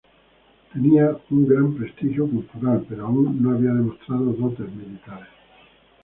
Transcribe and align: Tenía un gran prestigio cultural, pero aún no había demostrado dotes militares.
Tenía 0.73 1.15
un 1.29 1.47
gran 1.47 1.75
prestigio 1.77 2.27
cultural, 2.27 2.83
pero 2.89 3.05
aún 3.05 3.39
no 3.39 3.51
había 3.51 3.69
demostrado 3.71 4.33
dotes 4.33 4.67
militares. 4.73 5.29